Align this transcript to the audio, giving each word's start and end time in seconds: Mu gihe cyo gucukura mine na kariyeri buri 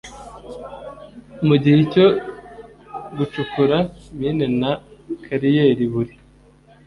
Mu 1.47 1.55
gihe 1.61 1.79
cyo 1.93 2.07
gucukura 3.17 3.77
mine 4.17 4.45
na 4.59 4.71
kariyeri 5.23 5.85
buri 5.93 6.13